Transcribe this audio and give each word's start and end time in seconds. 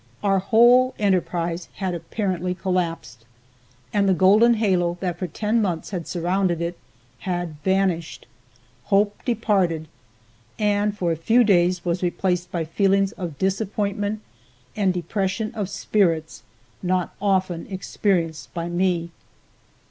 Our 0.23 0.39
whole 0.39 0.95
enterprise 0.97 1.69
had 1.75 1.93
apparently 1.93 2.55
collapsed, 2.55 3.23
and 3.93 4.09
the 4.09 4.15
golden 4.15 4.55
halo, 4.55 4.97
that 4.99 5.19
for 5.19 5.27
ten 5.27 5.61
months 5.61 5.91
had 5.91 6.07
surrounded 6.07 6.59
it, 6.59 6.75
had 7.19 7.57
vanished. 7.63 8.25
Hope 8.85 9.23
departed, 9.25 9.87
and 10.57 10.97
for 10.97 11.11
a 11.11 11.15
few 11.15 11.43
days 11.43 11.85
was 11.85 12.01
replaced 12.01 12.51
by 12.51 12.65
feelings 12.65 13.11
of 13.11 13.37
disappointment 13.37 14.21
and 14.75 14.91
depression 14.91 15.51
of 15.53 15.69
spirits 15.69 16.41
not 16.81 17.13
often 17.21 17.67
experienced 17.67 18.51
by 18.55 18.69
me. 18.69 19.11